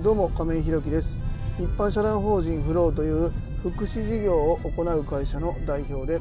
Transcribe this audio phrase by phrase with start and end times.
[0.00, 1.20] どうも亀井弘樹です。
[1.58, 6.20] 一般社団法人フローという福祉事業を行う会社の代表で、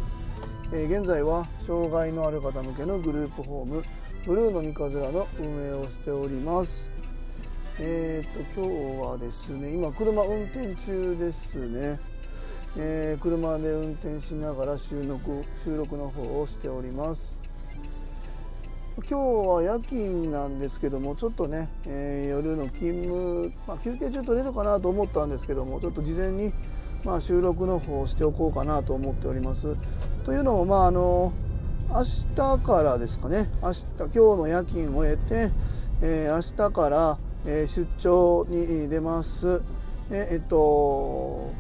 [0.74, 3.84] え、現在は障害のある方向けのグループホーム
[4.26, 6.90] ブルーの三日面の運営をしております。
[7.78, 12.00] えーと今日はですね今車運転中ですね。
[12.78, 17.47] えー、車で運転しながら収録収録の方をしております。
[19.06, 26.52] 今日は夜勤なんですけどもちょっとね、えー、夜の勤務、まあ、休憩中取れるかなと思ったんですけどもちょっと事前に、
[27.04, 29.78] まあ、収録の方をしておこうかなと思っております。
[30.26, 31.32] というのもまああの
[31.90, 32.04] 明
[32.36, 33.52] 日からですかね。
[33.62, 35.52] 明日今日の夜勤を終えて、
[36.02, 39.62] えー、明日から、えー、出張に出ます。
[40.10, 41.52] えっと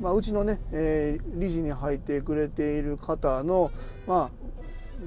[0.00, 3.70] まあ、うちのね、えー、理事に入ってくれている方の、
[4.08, 4.30] まあ、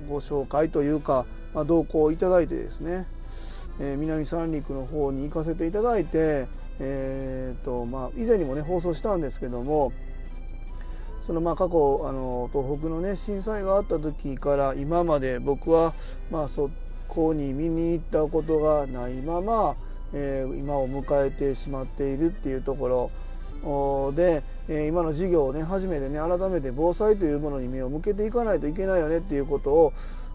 [0.08, 3.08] ご紹介というか、まあ、同行いただいてですね、
[3.80, 6.48] えー、南三陸の方に行かせていただいて、
[6.80, 9.94] えーとまあ、以前にもね放送したんですけども
[11.26, 15.94] そのまあ過去あの東北のね震災があった時から今まで僕は
[16.30, 16.70] まあそ
[17.08, 19.76] こに見に行ったことがないまま、
[20.14, 23.12] えー、今を迎えてしまっているっていうところ
[24.16, 29.94] で、え今の授業をね初めてね改めて防災というものに目を向けていかないといけないよねっていうことを、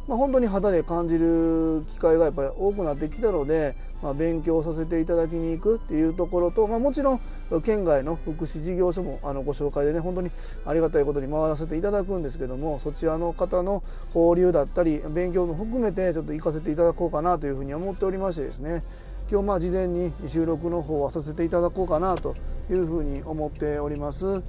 [0.09, 7.21] まあ、本当に肌で感じる機会がやっぱり多くなってきたので、まあ、勉強させていただきに行くっていうところと、まあ、もちろん
[7.63, 10.31] 県外の福祉事業所もあのご紹介でね本当に
[10.67, 18.83] ありがたいことに回らせていただくんですけどもそちらの方の交流だったり勉強も含めてちょっと行かせていただこうかなというふうに思っておりましてですね。
[19.31, 22.35] 今日まあ事前に収録の方はさせていただこうかなと
[22.69, 24.43] いうふうに思っております。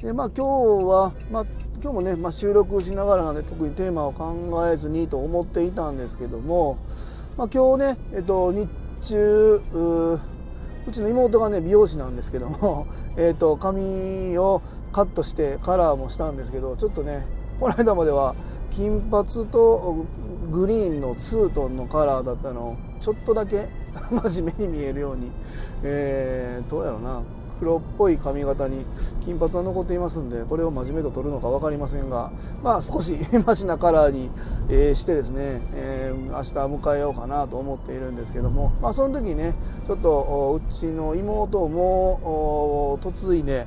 [0.00, 1.46] でまあ今日は、まあ、
[1.82, 6.78] 今日もね、まあ、収録しながらなんで特にテーマを考えずにと思っていたんですけども、
[7.36, 9.60] まあ、今日ね、えっと、日中
[10.86, 12.86] うちの妹がね美容師なんですけども、
[13.18, 14.62] えっと、髪を
[14.92, 17.26] カットしてカラーもしたんですけどちょっとね
[17.58, 18.36] この間までは
[18.70, 20.06] 金髪と
[20.50, 23.68] グリーンのツートンのカラーだったのちょっとだけ
[24.10, 25.30] 真面目に見えるように、
[25.82, 27.22] えー、どうやろうな。
[27.60, 28.84] 黒っぽい髪型に
[29.24, 32.30] 金髪は残っていますんでこれを真面目と取るのか分かりませんが
[32.62, 33.16] まあ少し
[33.46, 34.30] マシなカラーに、
[34.68, 39.54] えー、してですね、えー、明日迎えようかなと思っているんですけどもまあその時ね
[39.86, 43.66] ちょっとうちの妹も嫁いで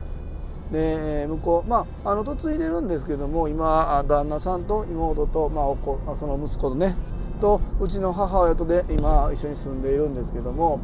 [0.72, 6.96] で向こうまああの嫁いでるんですけども今旦那さんと妹と、まあ、お子その息子とね
[7.40, 10.82] とうちの母親とで今一緒に住んでいるんですけども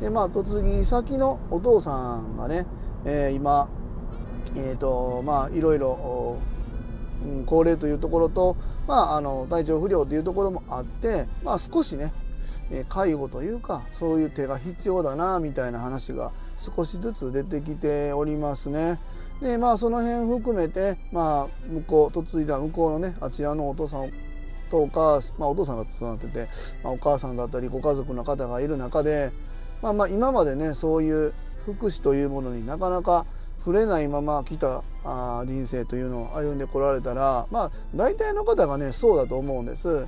[0.00, 2.66] でまあ嫁ぎ先のお父さんがね、
[3.04, 3.68] えー、今
[4.56, 6.38] えっ、ー、とまあいろいろ、
[7.24, 12.12] うん、高齢というところと、まあ、あの体調不良というところもあって、まあ、少しね
[12.88, 16.30] 介護というかそういう手が必要だなみたいな話が
[16.60, 19.00] 少しずつ出てきておりますね。
[19.40, 24.10] でまあその辺含めて、まあ、向こう嫁いだ向こうのねあちらのお父さん
[24.70, 26.48] とお母さん、まあ、お父さんが育てて、
[26.84, 29.32] まあ、お母さんだったりご家族の方がいる中で、
[29.80, 31.32] まあ、まあ今までねそういう
[31.64, 33.24] 福祉というものになかなか
[33.60, 40.06] 触れないまま来たあ人生というのを歩んでこられたらまあ大体の方がねそうだと思うんです。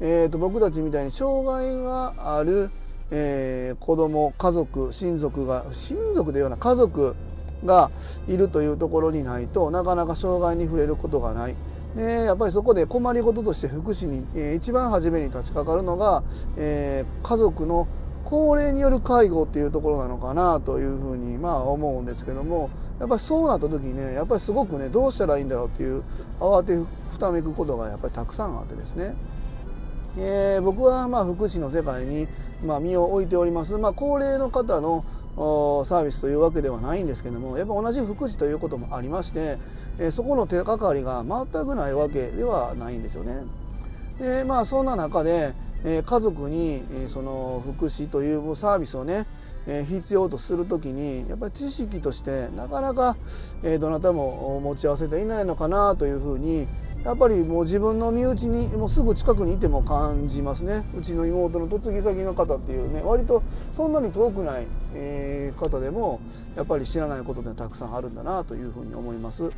[0.00, 2.70] えーと僕たちみたいに障害がある
[3.12, 7.14] えー、子供家族親族が親族でような家族
[7.64, 7.90] が
[8.26, 11.56] いるというところにないとなかなか障害に触れることがない。
[11.94, 16.22] でやっぱりそこで困りごととして福祉に、えー、一番初めに立ちかかるのが、
[16.56, 17.86] えー、家族の
[18.24, 26.02] 高齢による介護っていうところなのかなというふうにまあ思うんですけどもやっぱりそうなった時にねやっぱりすごくねどうしたらいいんだろうっていう
[26.40, 26.74] 慌て
[27.10, 29.14] ふためくことがやっぱりたくさんあってですね
[30.18, 32.28] えー、僕はまあ福祉の世界に
[32.64, 35.04] まあ身を置いております、まあ、高齢の方の
[35.84, 39.56] サービスというわけではないんですけどもやっぱ同じ福祉ということもありまして、
[39.98, 43.42] えー、そこの手がかりが全くないわけではないんですよね。
[44.20, 45.54] でまあそんな中で、
[45.84, 49.26] えー、家族に、えー、その福祉というサービスをね、
[49.66, 53.16] えー、必要とする時にやっぱり知識としてなかなか、
[53.62, 56.68] えー、どなたも持ち合わせていないのかなというふうに
[57.04, 60.84] やっぱりもう自分の身内にもうすぐ近くにいても感じますね。
[60.96, 66.20] うちの妹の嫁ぎ先の方っていうね割とそんなに遠くない、え、方でも
[66.56, 69.50] やっぱり知らないことってたくさんあるんだなというふうに思います。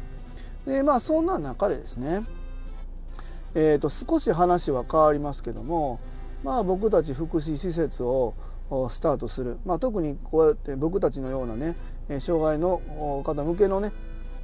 [0.64, 2.24] でまあそんな中でですね
[3.56, 6.00] えーと、少し話は変わりますけども
[6.42, 8.34] まあ僕たち福祉施設を
[8.88, 11.76] スタートする、まあ、特にこうやって僕たちのようなね
[12.18, 12.78] 障害の
[13.24, 13.92] 方向けのね、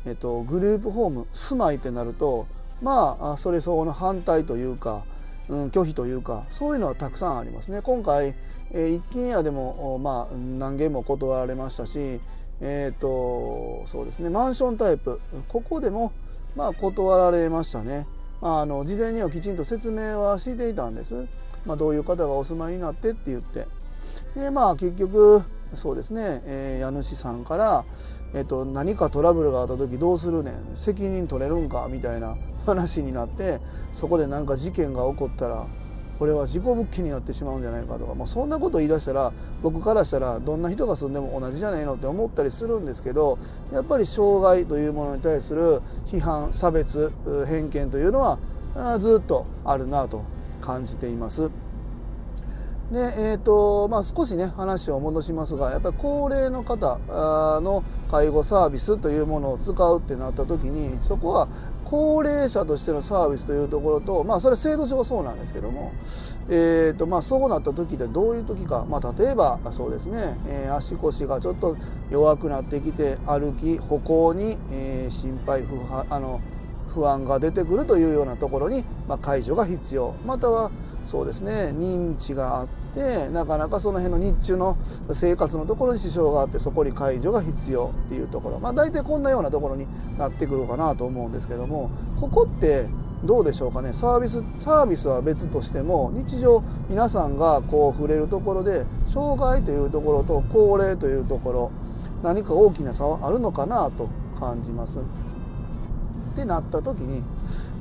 [0.04, 2.46] えーとグループホーム住まいってなると
[2.82, 5.02] まあそれ相応の反対というか、
[5.48, 7.82] うん、拒否というかそういうのはたくさんありますね。
[7.82, 8.34] 今回、
[8.72, 12.20] えー、一軒家でも、まあ、何軒も断られましたし
[12.60, 14.30] えっ、ー、とそうですね。
[14.30, 16.12] マンションタイプここでも、
[16.56, 18.06] まあ、断られましたね、
[18.40, 21.26] まあ、あの事前にはきちんと説明はしていたんです、
[21.66, 23.66] まあ、どういう方がお住まいになってって言って。
[24.34, 25.42] でまあ結局
[25.72, 27.84] そうですね、えー、家主さんから、
[28.34, 30.76] えーと、何かトラブルがあった時どうするねん。
[30.76, 32.36] 責任取れるんかみたいな。
[32.66, 33.60] 話になって
[33.92, 35.66] そこで何か事件が起こったら
[36.20, 43.38] これは事故物件になってしまうんじゃないかとか、まあ、そんなこと言い出したら僕からしたらどんな人が住んでも同じじゃないのって思ったりするんですけど
[43.72, 47.10] やっぱり障害というものに対する批判差別
[47.48, 48.38] 偏見というのは
[48.98, 50.24] ずっとあるなと
[50.60, 51.50] 感じています。
[52.90, 56.98] で、えーとまあ、少しね話を戻しますがやっぱり高齢の方
[57.60, 61.48] の介護サービスというものを使うってなった時にそこは
[61.84, 65.92] 高齢者としてのサービスというところとまあそれ制度上そうなんですけども、
[66.48, 71.76] えーとまあ、そうなった時でどういう時か、まあ、例えばそうですね、えー、足腰がちょっと
[72.10, 76.40] 弱くなってきて歩き歩行に、えー、心配不あの
[76.88, 80.14] 不安が出てくるというようなところに、まあ、介助が必要。
[80.26, 80.70] または
[81.04, 81.72] そうですね。
[81.74, 84.76] 認知があってなかなかその辺の日中の
[85.12, 88.58] 生活のところに支障があってそこに介助が必要っていうところ。
[88.58, 89.86] まあ大体こんなようなところに
[90.18, 92.88] なってくるかなと思うんですけどもここって
[93.24, 93.92] どうでしょうかね。
[93.92, 101.70] サービスサービスは別としても日常皆さんがこう触れるところで障害というところと高齢というところ
[102.22, 104.08] 何か大きな差はあるのかなと
[104.38, 105.00] 感じます。
[105.00, 105.02] っ
[106.36, 107.22] てなった時に、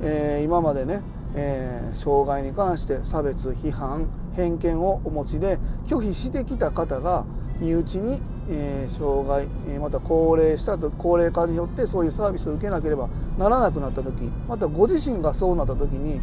[0.02, 1.02] えー、今までね
[1.34, 7.24] えー、障害に関して差別批判偏見をお持ちで拒否してきた方が
[7.60, 16.20] 身内に、えー、障害、えー、また高齢したと高齢化によってそういうサービスを受けなければならなくなった時またご自身がそうなった時に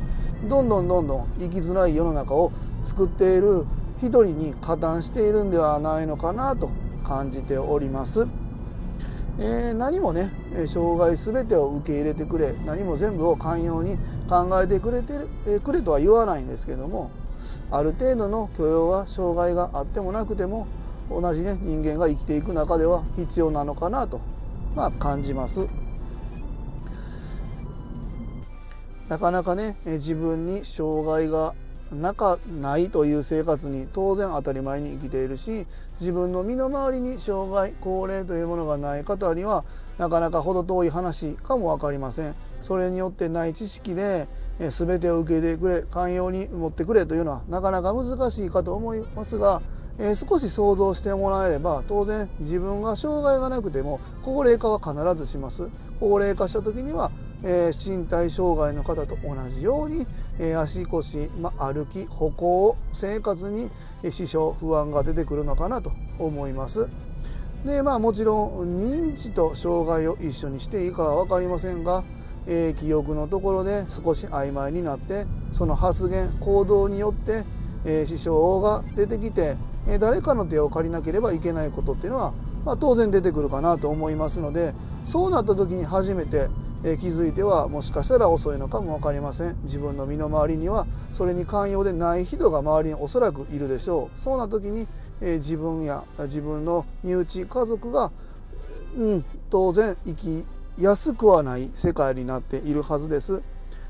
[0.50, 2.52] どんどんどんどん生きづらい世の中を
[2.84, 3.66] 作っている
[4.02, 6.70] 一人に加担しているんではないのかなと
[7.04, 8.28] 感じております。
[9.40, 10.32] えー、何もね
[10.68, 13.98] 障害全てを受け入れてくれ何も全部を寛容に
[14.28, 17.12] 考えてくれてる、えー、くれとは言わないんですけども
[17.70, 20.68] ある程度の許容は障害があってもなくても
[21.10, 24.22] 同じね人間が生きていく中では必要なのかなと、
[24.76, 25.68] まあ、感じます。
[29.08, 31.56] なかなかね自分に障害が
[31.92, 32.14] な
[32.62, 35.66] ないという生活に当然当たり前に生きているし
[36.00, 39.64] 自分の身の回りに障害高齢というものがない方には
[39.98, 42.36] なかなか程遠い話かも分かりません。
[42.62, 44.28] それによってない知識で
[44.60, 49.62] 全てを受けてくれ寛容に持ってくれというのはなかなか難しいかと思いますが
[50.00, 55.70] えー、少し想像してもらえれば当然自分が障害がなくても高齢化は必ずします。
[56.00, 57.12] 高齢化した時には、
[57.44, 60.06] えー、身体障害の方と同じように、
[60.40, 63.70] えー、足腰、ま、歩き歩行生活に
[64.10, 66.90] 支障不安が出てくるのかなと思います。
[67.66, 72.04] でまあもちろん認知と障害を一緒にしていいかは分かりませんが
[72.48, 77.44] えー、記憶のところで少し曖昧になってその発言行動によって、
[77.86, 79.58] えー、支障が出てきて
[79.90, 82.34] え誰かの手を借りなければいけないことっていうのは、
[82.66, 84.74] まあ、当然出てくるかなと思いますので
[85.04, 86.50] そうなった時に初めて、
[86.84, 89.58] え気づいてはもしかしたら遅いのかも分かりません。
[89.64, 94.20] 自分の身の回りにはそれに寛容でない人が周りにおそらくいるでしょう。
[94.20, 94.88] そうな時に、
[95.22, 98.12] え自分や自分の身内家族が、
[98.96, 100.46] うん、当然生き
[100.78, 103.44] やすくはない世界になっているはずです。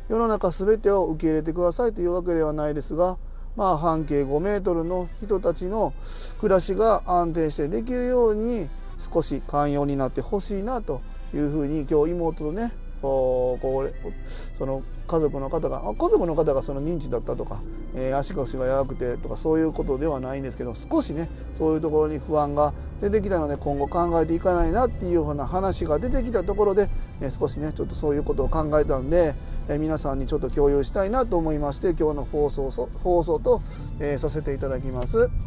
[0.10, 3.18] 世の中全てを受け入れてくださいというわけではないですが
[3.58, 5.92] まあ、半径5メートルの人たちの
[6.40, 11.02] 暮らしが安定してできるように少し寛容になってほしいなと
[11.40, 13.94] いうふうに今日妹とねこうこう
[14.58, 17.62] その家族の方が家族の方がその認知だったとか、
[17.96, 26.90] えー、足腰が弱くてとかそういうことではないんですけど少しねそういうところに不安が出てきたので今後考えていかないなっていうような話が出てきたところで、
[27.22, 29.36] えー、少しねちょっとそういうことを考えたんで、
[29.70, 33.62] えー、皆さんにちょっと共有したいなと思いまして今日の放送放送と、
[34.00, 35.47] えさせていただきます。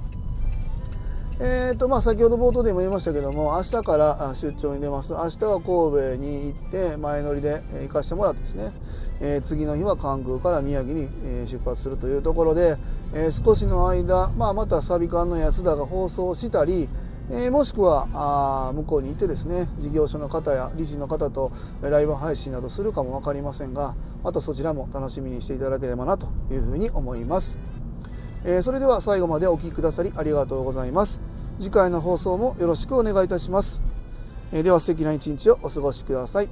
[1.43, 8.73] えーとまあ、先ほど冒頭でも言いましたけども明日から出張に出ます明日は神戸に行って前乗りで行かしてもらってですね、
[9.23, 11.09] えー、次の日は関空から宮城に
[11.47, 12.77] 出発するというところで、
[13.15, 16.91] えー、少しの間、まあ、またサビ館の安田が放送したり、
[17.31, 27.70] えー、もしくはあ向こうに行ってですね事業所の方や理事の方とライブ配信などするかも分かりませんがまたそちらも楽しみにしていただければなというふうに思います。
[28.45, 31.21] えそれでは最後までお聴きくださりありがとうございます。
[31.59, 33.83] 次回の放送もよろしくお願いいたします。
[34.53, 36.49] えでは素敵な一日をお過ごしください。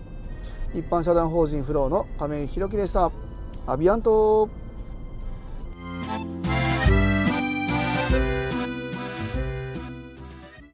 [0.74, 3.10] 一般社団法人フローの亀井宏樹でした。
[3.66, 4.50] アビアント